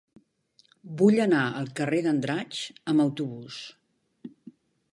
[1.01, 2.63] Vull anar al carrer d'Andratx
[2.93, 3.61] amb autobús.